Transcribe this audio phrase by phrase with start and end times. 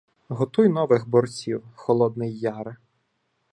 [0.29, 2.75] "Готуй нових борців, Холодний Яре!"